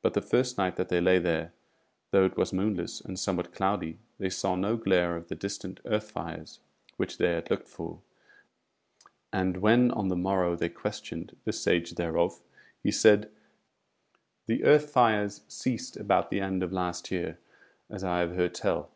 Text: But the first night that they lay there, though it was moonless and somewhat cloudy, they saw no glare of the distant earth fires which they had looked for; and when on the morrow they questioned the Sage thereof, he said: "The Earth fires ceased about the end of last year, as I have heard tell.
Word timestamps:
But 0.00 0.14
the 0.14 0.22
first 0.22 0.56
night 0.56 0.76
that 0.76 0.88
they 0.88 0.98
lay 1.02 1.18
there, 1.18 1.52
though 2.10 2.24
it 2.24 2.38
was 2.38 2.54
moonless 2.54 3.02
and 3.02 3.18
somewhat 3.18 3.52
cloudy, 3.52 3.98
they 4.18 4.30
saw 4.30 4.54
no 4.54 4.78
glare 4.78 5.14
of 5.14 5.28
the 5.28 5.34
distant 5.34 5.78
earth 5.84 6.10
fires 6.10 6.60
which 6.96 7.18
they 7.18 7.34
had 7.34 7.50
looked 7.50 7.68
for; 7.68 8.00
and 9.30 9.58
when 9.58 9.90
on 9.90 10.08
the 10.08 10.16
morrow 10.16 10.56
they 10.56 10.70
questioned 10.70 11.36
the 11.44 11.52
Sage 11.52 11.96
thereof, 11.96 12.40
he 12.82 12.90
said: 12.90 13.30
"The 14.46 14.64
Earth 14.64 14.88
fires 14.88 15.42
ceased 15.48 15.98
about 15.98 16.30
the 16.30 16.40
end 16.40 16.62
of 16.62 16.72
last 16.72 17.10
year, 17.10 17.38
as 17.90 18.02
I 18.02 18.20
have 18.20 18.36
heard 18.36 18.54
tell. 18.54 18.86